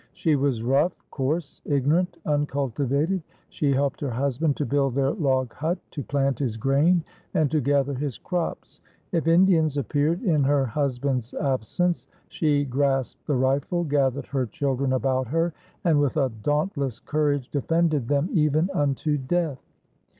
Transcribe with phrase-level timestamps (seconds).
[0.13, 3.21] She was rough, coarse, ignorant, uncultivated.
[3.49, 7.03] She helped her husband to build their log hut, to plant his grain,
[7.35, 8.81] and to gather his crops.
[9.11, 15.27] If Indians appeared in her husband's absence, she grasped the rifle, gathered her children about
[15.27, 15.53] her,
[15.83, 19.61] and with a dauntless courage defended them even unto death.